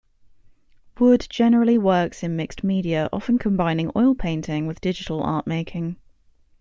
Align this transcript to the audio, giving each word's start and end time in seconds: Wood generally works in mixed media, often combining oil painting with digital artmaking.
Wood 0.97 1.27
generally 1.29 1.77
works 1.77 2.23
in 2.23 2.35
mixed 2.35 2.63
media, 2.63 3.07
often 3.13 3.37
combining 3.37 3.91
oil 3.95 4.15
painting 4.15 4.65
with 4.65 4.81
digital 4.81 5.21
artmaking. 5.21 5.97